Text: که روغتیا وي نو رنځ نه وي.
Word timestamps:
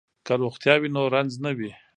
که 0.25 0.33
روغتیا 0.41 0.75
وي 0.79 0.89
نو 0.95 1.03
رنځ 1.13 1.33
نه 1.45 1.51
وي. 1.57 1.71